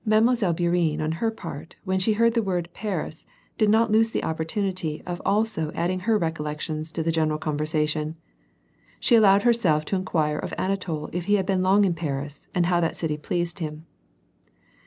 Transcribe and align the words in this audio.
Mile. 0.03 0.19
Bourienne 0.19 0.99
on 0.99 1.11
her 1.11 1.29
part, 1.29 1.75
when 1.83 1.99
she 1.99 2.13
heard 2.13 2.33
the 2.33 2.41
word" 2.41 2.67
Paris," 2.73 3.23
did 3.59 3.69
not 3.69 3.91
lose 3.91 4.09
the 4.09 4.23
opportunity 4.23 5.03
of 5.05 5.21
also 5.23 5.71
adding 5.75 5.99
her 5.99 6.19
recol 6.19 6.43
lections 6.51 6.91
to 6.93 7.03
the 7.03 7.11
general 7.11 7.37
conversation. 7.37 8.15
She 8.99 9.13
allowed 9.13 9.43
herself 9.43 9.85
to 9.85 9.95
inquire 9.95 10.39
of 10.39 10.55
Anatol 10.57 11.11
if 11.13 11.25
he 11.25 11.35
had 11.35 11.45
been 11.45 11.61
long 11.61 11.85
in 11.85 11.93
Paris, 11.93 12.47
and 12.55 12.65
how 12.65 12.79
that 12.81 12.97
city 12.97 13.15
pleased 13.15 13.59
him. 13.59 13.85